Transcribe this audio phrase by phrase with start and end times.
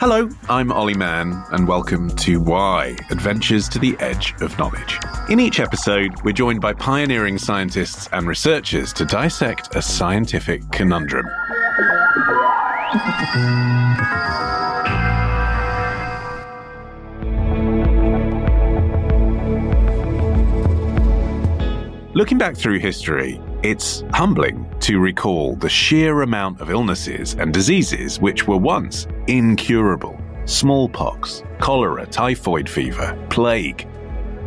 [0.00, 4.98] Hello, I'm Olly Mann, and welcome to Why Adventures to the Edge of Knowledge.
[5.28, 11.26] In each episode, we're joined by pioneering scientists and researchers to dissect a scientific conundrum.
[22.14, 28.18] Looking back through history, it's humbling to recall the sheer amount of illnesses and diseases
[28.20, 33.86] which were once incurable smallpox, cholera, typhoid fever, plague.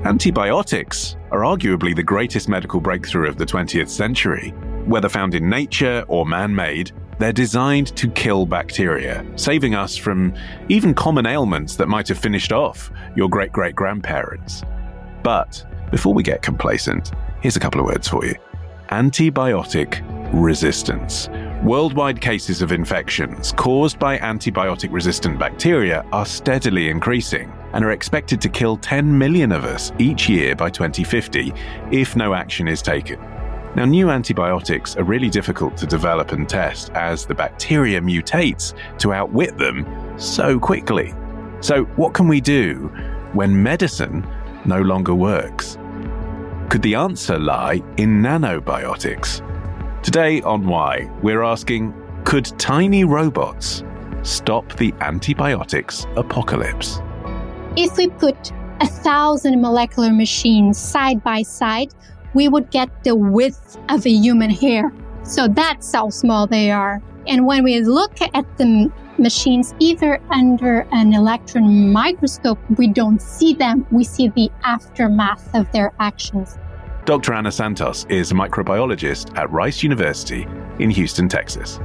[0.03, 4.49] Antibiotics are arguably the greatest medical breakthrough of the 20th century.
[4.85, 10.33] Whether found in nature or man made, they're designed to kill bacteria, saving us from
[10.67, 14.63] even common ailments that might have finished off your great great grandparents.
[15.23, 17.13] But before we get complacent,
[17.45, 18.33] Here's a couple of words for you
[18.89, 20.03] antibiotic
[20.33, 21.29] resistance.
[21.63, 28.39] Worldwide cases of infections caused by antibiotic resistant bacteria are steadily increasing and are expected
[28.41, 31.53] to kill 10 million of us each year by 2050
[31.91, 33.19] if no action is taken.
[33.75, 39.11] Now, new antibiotics are really difficult to develop and test as the bacteria mutates to
[39.11, 39.85] outwit them
[40.17, 41.13] so quickly.
[41.59, 42.91] So, what can we do
[43.33, 44.25] when medicine
[44.63, 45.77] no longer works?
[46.69, 49.41] Could the answer lie in nanobiotics?
[50.01, 53.83] Today on Why, we're asking could tiny robots
[54.23, 56.99] stop the antibiotics apocalypse?
[57.77, 61.93] If we put a thousand molecular machines side by side,
[62.33, 64.91] we would get the width of a human hair.
[65.21, 66.99] So that's how small they are.
[67.27, 73.53] And when we look at the machines, either under an electron microscope, we don't see
[73.53, 76.57] them, we see the aftermath of their actions.
[77.05, 77.33] Dr.
[77.33, 80.47] Ana Santos is a microbiologist at Rice University
[80.79, 81.79] in Houston, Texas.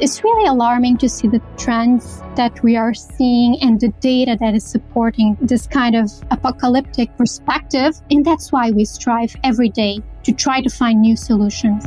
[0.00, 4.54] It's really alarming to see the trends that we are seeing and the data that
[4.54, 7.94] is supporting this kind of apocalyptic perspective.
[8.10, 11.84] And that's why we strive every day to try to find new solutions.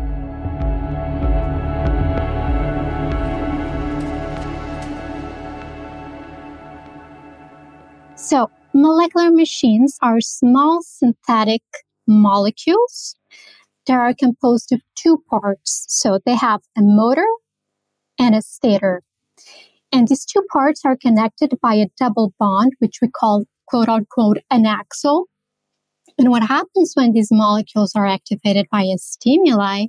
[8.28, 11.62] So, molecular machines are small synthetic
[12.06, 13.16] molecules
[13.86, 15.86] that are composed of two parts.
[15.88, 17.26] So they have a motor
[18.20, 19.04] and a stator.
[19.94, 24.40] And these two parts are connected by a double bond, which we call quote unquote
[24.52, 25.28] an axle.
[26.18, 29.86] And what happens when these molecules are activated by a stimuli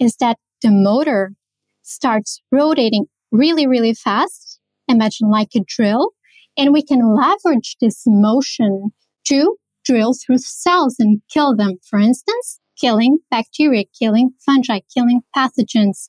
[0.00, 1.34] is that the motor
[1.82, 4.58] starts rotating really, really fast.
[4.88, 6.10] Imagine like a drill.
[6.60, 8.90] And we can leverage this motion
[9.28, 11.78] to drill through cells and kill them.
[11.88, 16.08] For instance, killing bacteria, killing fungi, killing pathogens.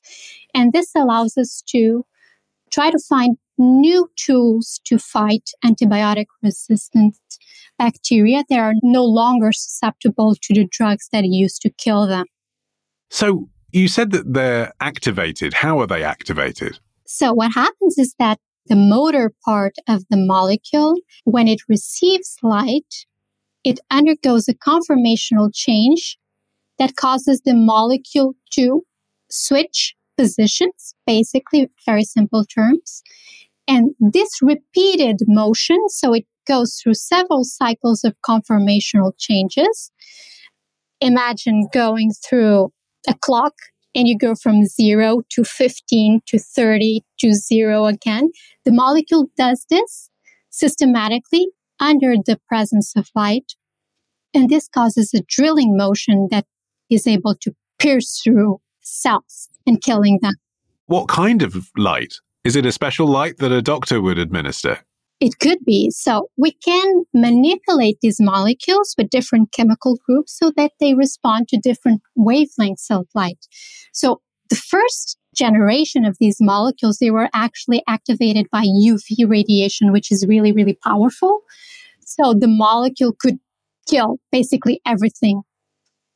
[0.54, 2.04] And this allows us to
[2.70, 7.16] try to find new tools to fight antibiotic resistant
[7.78, 12.26] bacteria that are no longer susceptible to the drugs that used to kill them.
[13.08, 15.54] So you said that they're activated.
[15.54, 16.78] How are they activated?
[17.06, 23.06] So what happens is that the motor part of the molecule, when it receives light,
[23.64, 26.18] it undergoes a conformational change
[26.78, 28.82] that causes the molecule to
[29.30, 33.02] switch positions, basically very simple terms.
[33.68, 39.92] And this repeated motion, so it goes through several cycles of conformational changes.
[41.00, 42.72] Imagine going through
[43.08, 43.54] a clock
[43.94, 48.30] and you go from zero to 15 to 30 to zero again.
[48.64, 50.10] The molecule does this
[50.50, 51.48] systematically
[51.80, 53.54] under the presence of light.
[54.34, 56.46] And this causes a drilling motion that
[56.88, 60.34] is able to pierce through cells and killing them.
[60.86, 62.14] What kind of light?
[62.44, 64.80] Is it a special light that a doctor would administer?
[65.22, 65.88] It could be.
[65.92, 71.60] So we can manipulate these molecules with different chemical groups so that they respond to
[71.62, 73.46] different wavelengths of light.
[73.92, 80.10] So the first generation of these molecules, they were actually activated by UV radiation, which
[80.10, 81.42] is really, really powerful.
[82.00, 83.38] So the molecule could
[83.88, 85.42] kill basically everything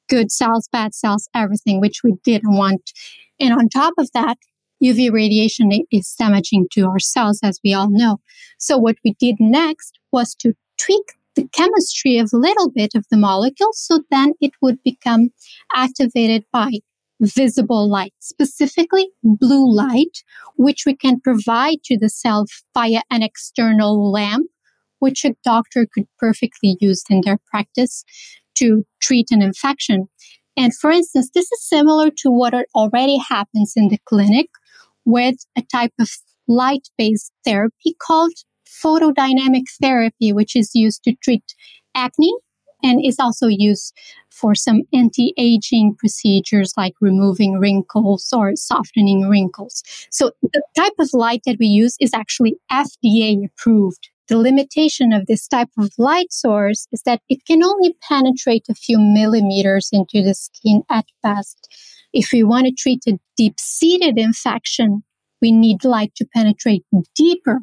[0.09, 2.91] good cells, bad cells, everything, which we didn't want.
[3.39, 4.37] And on top of that,
[4.83, 8.19] UV radiation is damaging to our cells, as we all know.
[8.59, 13.05] So what we did next was to tweak the chemistry of a little bit of
[13.11, 15.29] the molecule so then it would become
[15.75, 16.71] activated by
[17.21, 20.23] visible light, specifically blue light,
[20.57, 22.45] which we can provide to the cell
[22.75, 24.47] via an external lamp
[24.99, 28.05] which a doctor could perfectly use in their practice
[28.55, 30.09] to treat an infection.
[30.57, 34.49] And for instance, this is similar to what already happens in the clinic
[35.07, 36.11] with a type of
[36.47, 38.33] light based therapy called
[38.69, 41.55] photodynamic therapy, which is used to treat
[41.95, 42.35] acne
[42.83, 43.97] and is also used
[44.31, 49.83] for some anti-aging procedures like removing wrinkles or softening wrinkles.
[50.11, 54.11] So the type of light that we use is actually FDA approved.
[54.29, 58.75] The limitation of this type of light source is that it can only penetrate a
[58.75, 61.69] few millimeters into the skin at best.
[62.17, 65.03] If we want to treat a deep seated infection,
[65.43, 66.83] we need light to penetrate
[67.15, 67.59] deeper.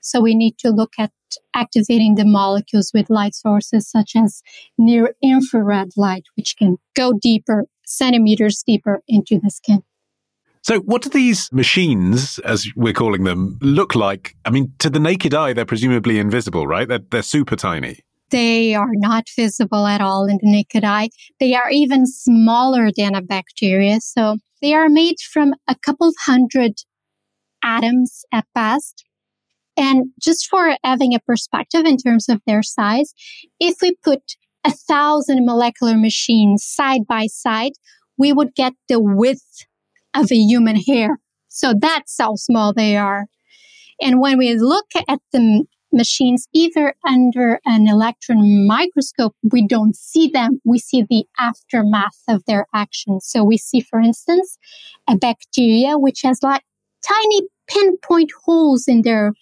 [0.00, 1.12] So we need to look at
[1.54, 4.42] activating the molecules with light sources such as
[4.78, 9.82] near infrared light, which can go deeper, centimeters deeper into the skin.
[10.62, 14.36] So, what do these machines, as we're calling them, look like?
[14.46, 16.88] I mean, to the naked eye, they're presumably invisible, right?
[16.88, 18.00] They're, they're super tiny.
[18.30, 21.10] They are not visible at all in the naked eye.
[21.40, 24.00] They are even smaller than a bacteria.
[24.00, 26.74] So, they are made from a couple hundred
[27.62, 29.04] atoms at best.
[29.76, 33.14] And just for having a perspective in terms of their size,
[33.60, 34.22] if we put
[34.64, 37.72] a thousand molecular machines side by side,
[38.16, 39.66] we would get the width
[40.14, 41.18] of a human hair.
[41.48, 43.26] So that's how small they are.
[44.00, 50.28] And when we look at the machines, either under an electron microscope, we don't see
[50.28, 50.60] them.
[50.64, 53.20] We see the aftermath of their action.
[53.20, 54.58] So we see, for instance,
[55.08, 56.62] a bacteria which has like
[57.02, 59.32] tiny pinpoint holes in their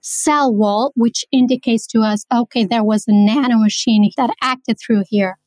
[0.00, 5.38] cell wall, which indicates to us, okay, there was a nanomachine that acted through here.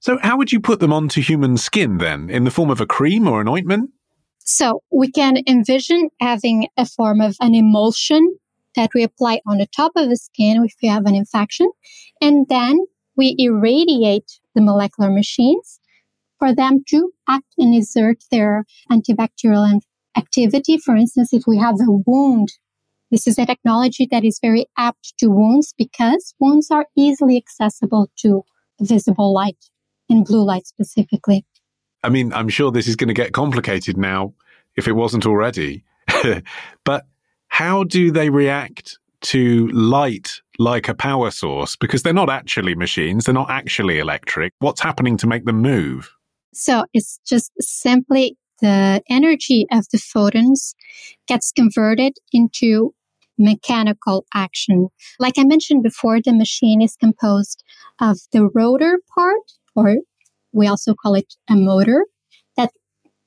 [0.00, 2.30] So, how would you put them onto human skin then?
[2.30, 3.90] In the form of a cream or an ointment?
[4.38, 8.38] So, we can envision having a form of an emulsion
[8.78, 11.68] that we apply on the top of the skin if we have an infection.
[12.20, 12.78] And then
[13.16, 15.80] we irradiate the molecular machines
[16.38, 19.80] for them to act and exert their antibacterial
[20.16, 20.78] activity.
[20.78, 22.50] For instance, if we have a wound,
[23.10, 28.12] this is a technology that is very apt to wounds because wounds are easily accessible
[28.18, 28.44] to
[28.80, 29.64] visible light
[30.08, 31.44] and blue light specifically.
[32.04, 34.34] I mean, I'm sure this is going to get complicated now
[34.76, 35.82] if it wasn't already.
[36.84, 37.06] but
[37.58, 41.74] how do they react to light like a power source?
[41.74, 44.52] Because they're not actually machines, they're not actually electric.
[44.60, 46.08] What's happening to make them move?
[46.54, 50.76] So it's just simply the energy of the photons
[51.26, 52.94] gets converted into
[53.38, 54.86] mechanical action.
[55.18, 57.64] Like I mentioned before, the machine is composed
[58.00, 59.96] of the rotor part, or
[60.52, 62.06] we also call it a motor,
[62.56, 62.70] that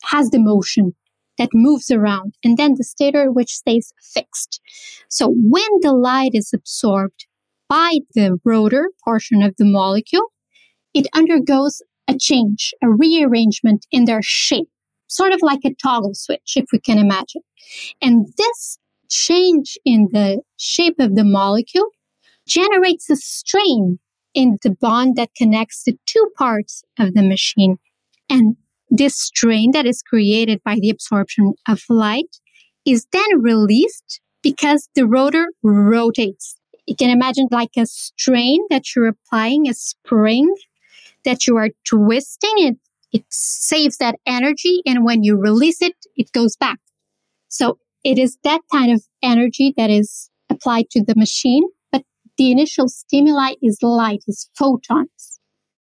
[0.04, 0.96] has the motion
[1.42, 4.62] that moves around, and then the stator, which stays fixed.
[5.10, 7.26] So when the light is absorbed
[7.68, 10.28] by the rotor portion of the molecule,
[10.94, 14.70] it undergoes a change, a rearrangement in their shape
[15.08, 17.42] sort of like a toggle switch, if we can imagine.
[18.02, 18.78] And this
[19.10, 21.90] change in the shape of the molecule
[22.48, 24.00] generates a strain
[24.34, 27.78] in the bond that connects the two parts of the machine.
[28.30, 28.56] And
[28.92, 32.38] this strain that is created by the absorption of light
[32.86, 36.58] is then released because the rotor rotates.
[36.86, 40.54] You can imagine like a strain that you're applying, a spring
[41.24, 42.78] that you are twisting it
[43.12, 44.82] it saves that energy.
[44.86, 46.80] And when you release it, it goes back.
[47.50, 51.64] So it is that kind of energy that is applied to the machine.
[51.92, 52.04] But
[52.38, 55.31] the initial stimuli is light, is photons.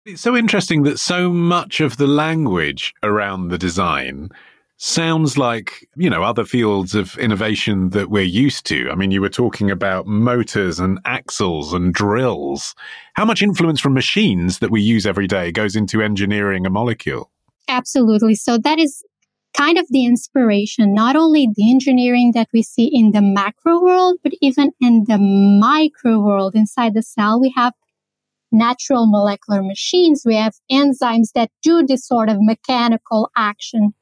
[0.06, 4.30] It's so interesting that so much of the language around the design
[4.78, 8.90] sounds like, you know, other fields of innovation that we're used to.
[8.90, 12.76] I mean, you were talking about motors and axles and drills.
[13.16, 17.30] How much influence from machines that we use every day goes into engineering a molecule?
[17.68, 18.36] Absolutely.
[18.36, 19.04] So that is
[19.56, 24.18] kind of the inspiration, not only the engineering that we see in the macro world,
[24.24, 27.40] but even in the micro world inside the cell.
[27.42, 27.74] We have
[28.52, 30.24] natural molecular machines.
[30.26, 33.94] We have enzymes that do this sort of mechanical action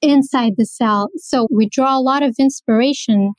[0.00, 1.10] inside the cell.
[1.16, 3.34] So we draw a lot of inspiration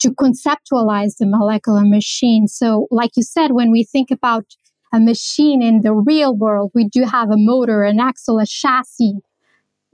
[0.00, 2.46] to conceptualize the molecular machine.
[2.46, 4.44] So, like you said, when we think about
[4.92, 9.18] a machine in the real world, we do have a motor, an axle, a chassis.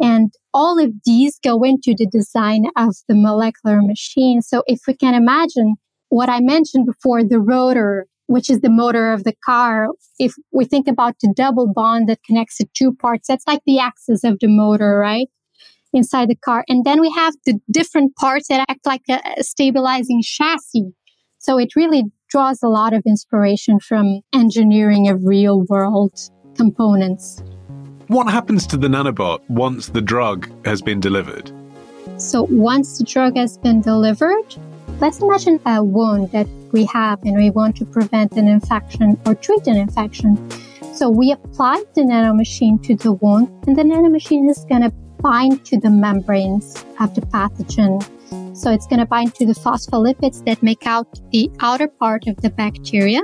[0.00, 4.42] And all of these go into the design of the molecular machine.
[4.42, 5.76] So if we can imagine
[6.08, 9.88] what I mentioned before, the rotor, which is the motor of the car,
[10.18, 13.78] if we think about the double bond that connects the two parts, that's like the
[13.78, 15.28] axis of the motor, right?
[15.94, 16.64] inside the car.
[16.68, 20.92] And then we have the different parts that act like a stabilizing chassis.
[21.38, 26.18] So it really draws a lot of inspiration from engineering of real world
[26.56, 27.42] components.
[28.08, 31.50] What happens to the nanobot once the drug has been delivered?
[32.18, 34.56] So once the drug has been delivered,
[35.00, 39.34] let's imagine a wound that we have and we want to prevent an infection or
[39.34, 40.50] treat an infection.
[40.94, 45.64] So we apply the nanomachine to the wound and the nanomachine is going to bind
[45.66, 48.02] to the membranes of the pathogen.
[48.56, 52.36] So it's going to bind to the phospholipids that make out the outer part of
[52.36, 53.22] the bacteria.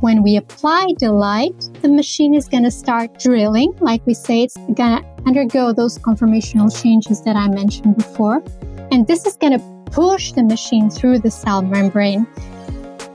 [0.00, 3.72] When we apply the light, the machine is going to start drilling.
[3.80, 8.44] Like we say, it's going to undergo those conformational changes that I mentioned before.
[8.92, 12.24] And this is going to push the machine through the cell membrane.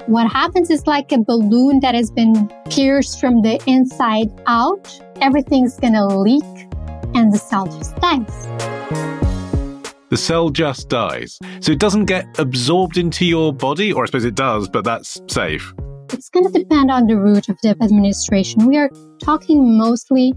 [0.08, 5.00] What happens is like a balloon that has been pierced from the inside out.
[5.22, 6.44] Everything's going to leak
[7.16, 8.48] and the cell just dies.
[10.10, 11.40] The cell just dies.
[11.62, 15.20] So it doesn't get absorbed into your body, or I suppose it does, but that's
[15.28, 15.74] safe.
[16.14, 18.68] It's going to depend on the route of the administration.
[18.68, 20.36] We are talking mostly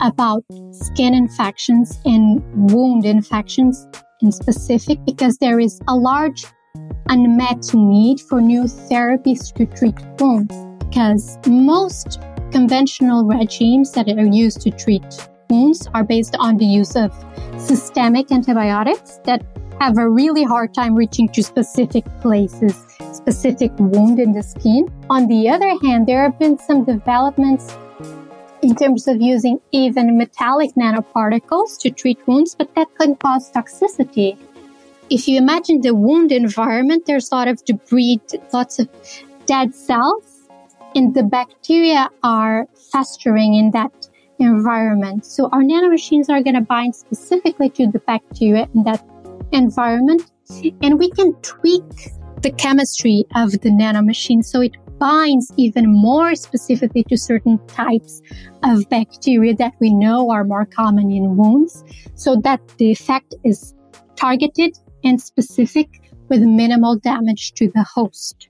[0.00, 3.86] about skin infections and wound infections
[4.20, 6.44] in specific because there is a large
[7.08, 14.60] unmet need for new therapies to treat wounds because most conventional regimes that are used
[14.62, 15.04] to treat
[15.48, 17.12] wounds are based on the use of
[17.58, 19.44] systemic antibiotics that
[19.80, 24.88] have a really hard time reaching to specific places, specific wound in the skin.
[25.10, 27.76] On the other hand, there have been some developments
[28.62, 34.38] in terms of using even metallic nanoparticles to treat wounds, but that can cause toxicity.
[35.10, 38.20] If you imagine the wound environment, there's a lot of debris,
[38.52, 38.88] lots of
[39.46, 40.48] dead cells,
[40.94, 43.92] and the bacteria are festering in that
[44.38, 45.26] environment.
[45.26, 49.04] So our nanomachines are going to bind specifically to the bacteria in that
[49.52, 50.30] environment,
[50.82, 51.82] and we can tweak
[52.42, 58.20] the chemistry of the nanomachine so it binds even more specifically to certain types
[58.62, 61.82] of bacteria that we know are more common in wounds
[62.14, 63.74] so that the effect is
[64.16, 65.88] targeted and specific
[66.28, 68.48] with minimal damage to the host.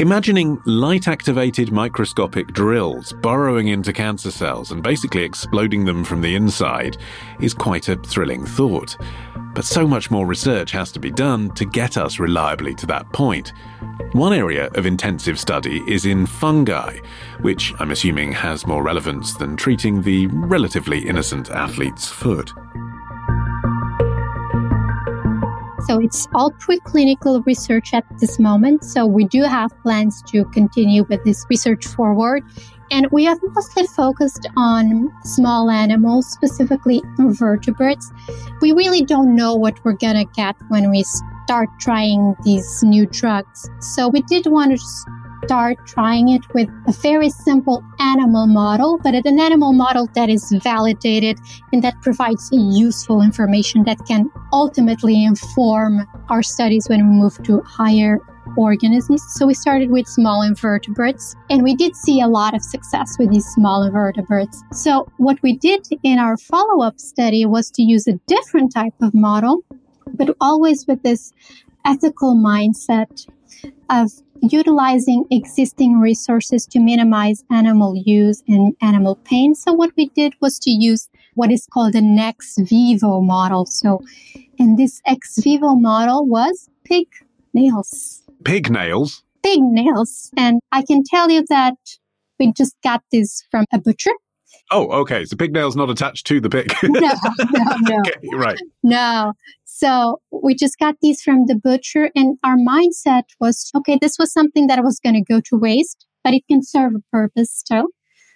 [0.00, 6.36] Imagining light activated microscopic drills burrowing into cancer cells and basically exploding them from the
[6.36, 6.98] inside
[7.40, 8.96] is quite a thrilling thought.
[9.56, 13.12] But so much more research has to be done to get us reliably to that
[13.12, 13.52] point.
[14.12, 17.00] One area of intensive study is in fungi,
[17.40, 22.52] which I'm assuming has more relevance than treating the relatively innocent athlete's foot.
[25.88, 28.84] So it's all preclinical research at this moment.
[28.84, 32.42] So we do have plans to continue with this research forward.
[32.90, 38.12] And we have mostly focused on small animals, specifically vertebrates.
[38.60, 41.04] We really don't know what we're going to get when we
[41.44, 43.70] start trying these new drugs.
[43.80, 44.86] So we did want to
[45.44, 50.52] start trying it with a very simple animal model, but an animal model that is
[50.62, 51.38] validated
[51.72, 57.60] and that provides useful information that can ultimately inform our studies when we move to
[57.62, 58.18] higher
[58.56, 59.22] organisms.
[59.34, 63.30] So we started with small invertebrates and we did see a lot of success with
[63.30, 64.62] these small invertebrates.
[64.72, 68.94] So what we did in our follow up study was to use a different type
[69.02, 69.64] of model,
[70.14, 71.32] but always with this
[71.84, 73.26] ethical mindset
[73.90, 74.10] of
[74.42, 79.54] utilizing existing resources to minimize animal use and animal pain.
[79.54, 83.66] So what we did was to use what is called an ex vivo model.
[83.66, 84.02] So,
[84.58, 87.06] and this ex vivo model was pig
[87.54, 88.22] nails.
[88.44, 89.22] Pig nails?
[89.42, 90.30] Pig nails.
[90.36, 91.76] And I can tell you that
[92.38, 94.12] we just got this from a butcher.
[94.70, 95.24] Oh, okay.
[95.24, 96.72] So pig nails not attached to the pig.
[96.82, 97.10] no, no,
[97.80, 97.98] no.
[98.00, 98.60] Okay, right.
[98.82, 99.32] No.
[99.64, 104.32] So we just got these from the butcher and our mindset was, okay, this was
[104.32, 107.86] something that was going to go to waste, but it can serve a purpose still.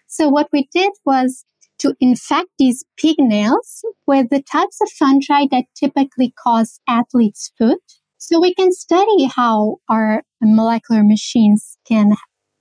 [0.07, 1.45] So what we did was
[1.79, 7.81] to infect these pig nails with the types of fungi that typically cause athlete's foot.
[8.19, 12.13] So we can study how our molecular machines can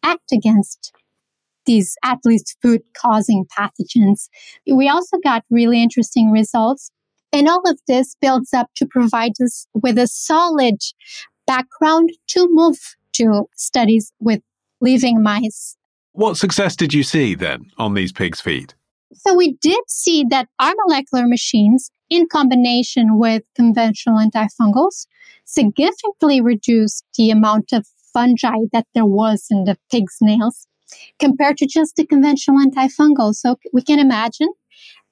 [0.04, 0.92] act against
[1.66, 4.30] these athlete's foot causing pathogens.
[4.66, 6.92] We also got really interesting results
[7.34, 10.76] and all of this builds up to provide us with a solid
[11.48, 12.78] background to move
[13.14, 14.42] to studies with
[14.82, 15.78] living mice.
[16.14, 18.76] What success did you see then on these pigs' feet?
[19.14, 25.08] So we did see that our molecular machines, in combination with conventional antifungals,
[25.46, 30.68] significantly reduced the amount of fungi that there was in the pig's nails
[31.20, 33.34] compared to just the conventional antifungal.
[33.34, 34.50] So we can imagine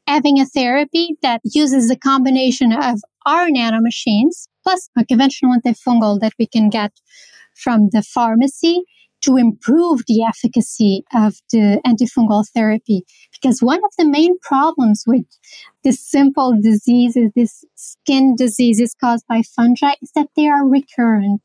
[0.08, 6.34] having a therapy that uses a combination of our nanomachines plus a conventional antifungal that
[6.40, 6.92] we can get
[7.56, 8.84] from the pharmacy
[9.22, 13.04] to improve the efficacy of the antifungal therapy.
[13.34, 15.26] Because one of the main problems with
[15.84, 21.42] this simple diseases, these skin diseases caused by fungi, is that they are recurrent,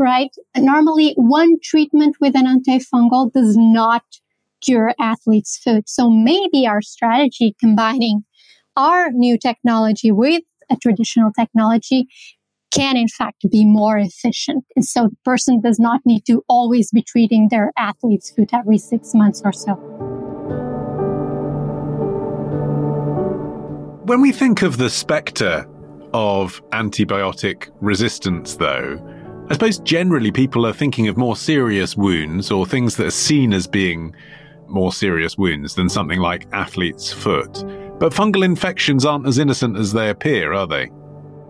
[0.00, 0.30] right?
[0.56, 4.02] Normally, one treatment with an antifungal does not
[4.62, 5.88] cure athlete's foot.
[5.88, 8.24] So maybe our strategy combining
[8.76, 12.06] our new technology with a traditional technology
[12.70, 14.64] can in fact be more efficient.
[14.76, 18.78] And so the person does not need to always be treating their athlete's foot every
[18.78, 19.74] six months or so.
[24.04, 25.66] When we think of the spectre
[26.12, 28.98] of antibiotic resistance, though,
[29.50, 33.52] I suppose generally people are thinking of more serious wounds or things that are seen
[33.52, 34.14] as being
[34.68, 37.64] more serious wounds than something like athlete's foot.
[37.98, 40.88] But fungal infections aren't as innocent as they appear, are they?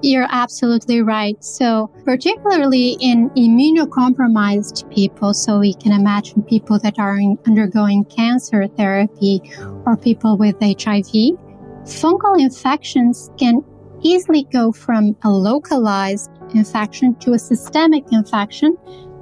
[0.03, 1.45] You're absolutely right.
[1.45, 8.67] So, particularly in immunocompromised people, so we can imagine people that are in, undergoing cancer
[8.67, 9.43] therapy
[9.85, 11.37] or people with HIV,
[11.85, 13.63] fungal infections can
[14.03, 18.77] easily go from a localized infection to a systemic infection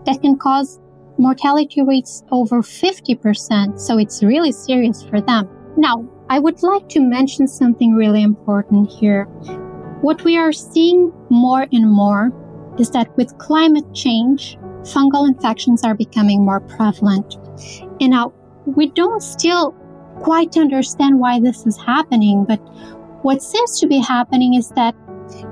[0.06, 0.80] that can cause
[1.18, 3.78] mortality rates over 50%.
[3.80, 5.49] So it's really serious for them.
[5.76, 9.25] Now, I would like to mention something really important here.
[10.00, 12.30] What we are seeing more and more
[12.78, 17.37] is that with climate change, fungal infections are becoming more prevalent.
[18.00, 18.32] And now
[18.64, 19.73] we don't still
[20.20, 22.61] quite understand why this is happening, but
[23.23, 24.95] what seems to be happening is that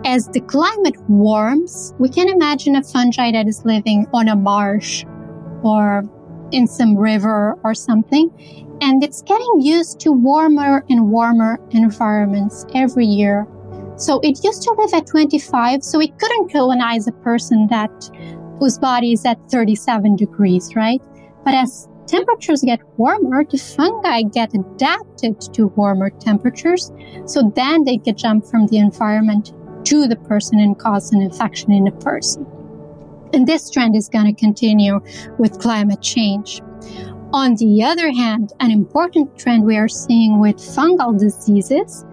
[0.04, 5.04] as the climate warms, we can imagine a fungi that is living on a marsh
[5.62, 6.04] or
[6.52, 8.30] in some river or something.
[8.80, 13.46] And it's getting used to warmer and warmer environments every year.
[13.96, 17.90] So it used to live at 25, so it couldn't colonize a person that
[18.58, 21.00] whose body is at 37 degrees, right?
[21.44, 26.92] But as temperatures get warmer, the fungi get adapted to warmer temperatures.
[27.26, 29.52] So then they can jump from the environment
[29.86, 32.46] to the person and cause an infection in the person.
[33.32, 35.00] And this trend is going to continue
[35.38, 36.60] with climate change.
[37.32, 42.04] On the other hand, an important trend we are seeing with fungal diseases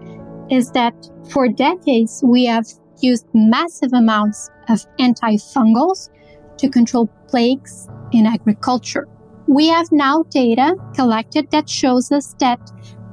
[0.50, 0.94] is that
[1.30, 2.66] for decades we have
[3.00, 6.10] used massive amounts of antifungals
[6.58, 9.08] to control plagues in agriculture.
[9.48, 12.60] We have now data collected that shows us that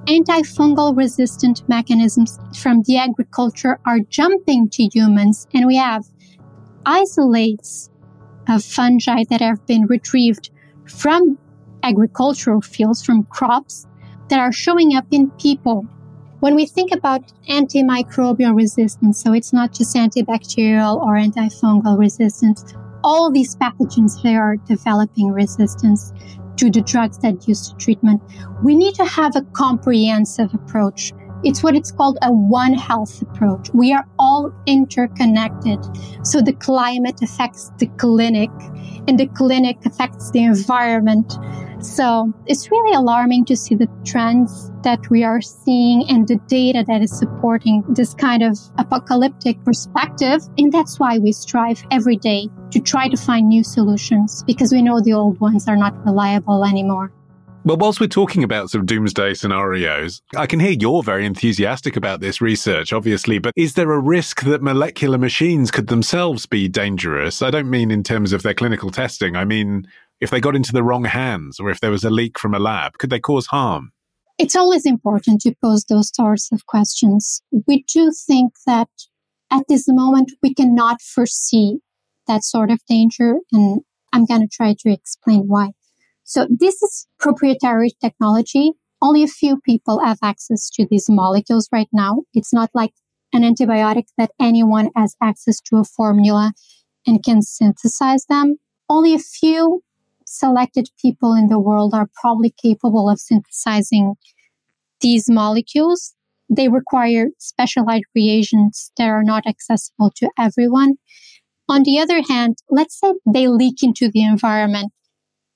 [0.07, 6.05] antifungal resistant mechanisms from the agriculture are jumping to humans, and we have
[6.87, 7.91] isolates
[8.49, 10.51] of fungi that have been retrieved
[10.87, 11.39] from
[11.83, 13.87] agricultural fields, from crops
[14.29, 15.87] that are showing up in people.
[16.41, 22.65] When we think about antimicrobial resistance, so it's not just antibacterial or antifungal resistance,
[23.03, 26.13] all these pathogens, they are developing resistance
[26.57, 28.23] to the drugs that used to treatment.
[28.63, 31.13] We need to have a comprehensive approach.
[31.43, 33.71] It's what it's called a one health approach.
[33.73, 35.79] We are all interconnected.
[36.23, 38.51] So the climate affects the clinic
[39.09, 41.33] and the clinic affects the environment.
[41.81, 46.85] So it's really alarming to see the trends that we are seeing and the data
[46.87, 50.43] that is supporting this kind of apocalyptic perspective.
[50.59, 54.83] And that's why we strive every day to try to find new solutions because we
[54.83, 57.13] know the old ones are not reliable anymore.
[57.63, 62.21] Well, whilst we're talking about of doomsday scenarios, I can hear you're very enthusiastic about
[62.21, 67.43] this research, obviously, but is there a risk that molecular machines could themselves be dangerous?
[67.43, 69.37] I don't mean in terms of their clinical testing.
[69.37, 69.87] I mean,
[70.21, 72.59] if they got into the wrong hands or if there was a leak from a
[72.59, 72.97] lab?
[72.97, 73.93] Could they cause harm?
[74.39, 77.43] It's always important to pose those sorts of questions.
[77.67, 78.89] We do think that
[79.51, 81.81] at this moment we cannot foresee
[82.27, 83.83] that sort of danger, and
[84.15, 85.73] I'm going to try to explain why.
[86.31, 88.71] So this is proprietary technology.
[89.03, 92.23] Only a few people have access to these molecules right now.
[92.33, 92.93] It's not like
[93.33, 96.53] an antibiotic that anyone has access to a formula
[97.05, 98.59] and can synthesize them.
[98.89, 99.83] Only a few
[100.25, 104.15] selected people in the world are probably capable of synthesizing
[105.01, 106.15] these molecules.
[106.49, 110.95] They require specialized reagents that are not accessible to everyone.
[111.69, 114.93] On the other hand, let's say they leak into the environment,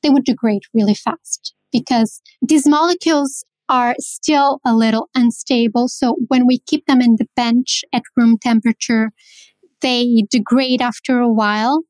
[0.05, 5.89] they would degrade really fast because these molecules are still a little unstable.
[5.89, 9.11] So when we keep them in the bench at room temperature,
[9.81, 11.83] they degrade after a while.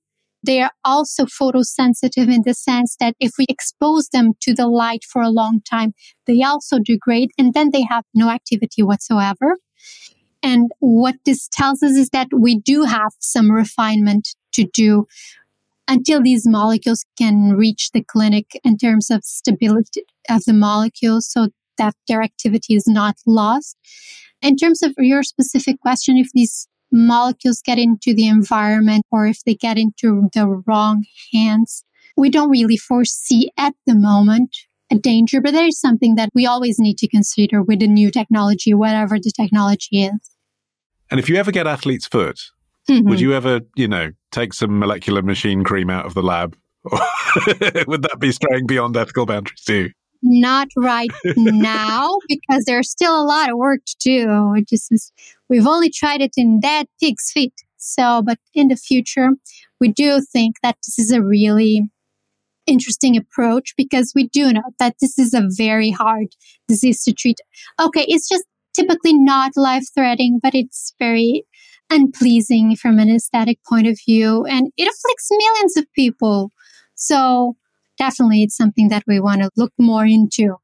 [0.43, 5.03] They are also photosensitive in the sense that if we expose them to the light
[5.05, 5.93] for a long time,
[6.27, 9.57] they also degrade and then they have no activity whatsoever.
[10.43, 15.07] And what this tells us is that we do have some refinement to do
[15.89, 21.49] until these molecules can reach the clinic in terms of stability of the molecules so
[21.79, 23.77] that their activity is not lost.
[24.41, 29.43] In terms of your specific question, if these molecules get into the environment or if
[29.45, 31.85] they get into the wrong hands,
[32.17, 34.57] we don't really foresee at the moment
[34.91, 38.11] a danger, but there is something that we always need to consider with a new
[38.11, 40.31] technology, whatever the technology is.
[41.11, 42.41] And if you ever get athlete's foot,
[42.89, 43.09] mm-hmm.
[43.09, 46.57] would you ever, you know, take some molecular machine cream out of the lab?
[46.85, 49.91] would that be straying beyond ethical boundaries too?
[50.23, 54.55] Not right now, because there's still a lot of work to do.
[54.55, 55.13] It just is,
[55.49, 57.55] we've only tried it in dead pig's feet.
[57.77, 59.31] So, but in the future,
[59.81, 61.83] we do think that this is a really
[62.67, 66.29] interesting approach because we do know that this is a very hard
[66.69, 67.41] disease to treat.
[67.81, 68.45] Okay, it's just
[68.75, 71.45] typically not life threatening, but it's very
[71.95, 76.51] unpleasing from an aesthetic point of view and it afflicts millions of people.
[76.95, 77.57] So
[77.99, 80.57] definitely it's something that we want to look more into.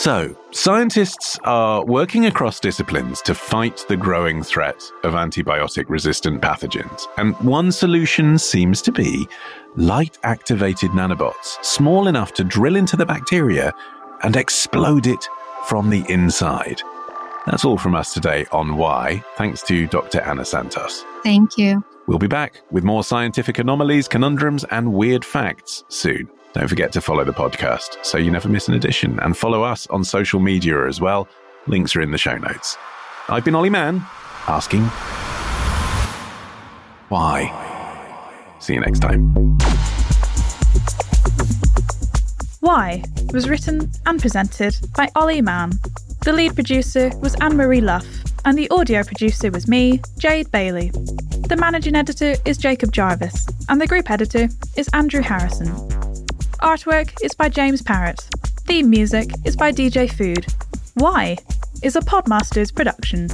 [0.00, 7.02] So, scientists are working across disciplines to fight the growing threat of antibiotic resistant pathogens.
[7.18, 9.28] And one solution seems to be
[9.76, 13.74] light activated nanobots, small enough to drill into the bacteria
[14.22, 15.28] and explode it
[15.66, 16.80] from the inside.
[17.44, 20.22] That's all from us today on Why, thanks to Dr.
[20.22, 21.04] Ana Santos.
[21.24, 21.84] Thank you.
[22.06, 26.30] We'll be back with more scientific anomalies, conundrums, and weird facts soon.
[26.52, 29.86] Don't forget to follow the podcast so you never miss an edition and follow us
[29.86, 31.28] on social media as well.
[31.66, 32.76] Links are in the show notes.
[33.28, 34.04] I've been Olly Mann,
[34.48, 34.84] asking
[37.08, 37.50] why.
[38.58, 39.32] See you next time.
[42.60, 45.72] Why was written and presented by Olly Mann.
[46.24, 48.06] The lead producer was Anne Marie Luff,
[48.44, 50.90] and the audio producer was me, Jade Bailey.
[51.48, 56.09] The managing editor is Jacob Jarvis, and the group editor is Andrew Harrison.
[56.62, 58.20] Artwork is by James Parrett.
[58.66, 60.44] Theme music is by DJ Food.
[60.94, 61.38] Why
[61.82, 63.28] is a Podmasters production.